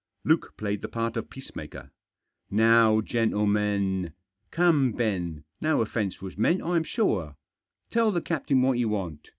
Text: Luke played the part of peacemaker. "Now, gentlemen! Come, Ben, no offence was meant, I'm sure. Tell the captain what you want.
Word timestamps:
Luke 0.25 0.55
played 0.57 0.81
the 0.81 0.87
part 0.87 1.15
of 1.15 1.29
peacemaker. 1.29 1.91
"Now, 2.49 3.01
gentlemen! 3.01 4.13
Come, 4.49 4.93
Ben, 4.93 5.43
no 5.61 5.81
offence 5.81 6.19
was 6.23 6.39
meant, 6.39 6.63
I'm 6.63 6.83
sure. 6.83 7.35
Tell 7.91 8.11
the 8.11 8.19
captain 8.19 8.63
what 8.63 8.79
you 8.79 8.89
want. 8.89 9.29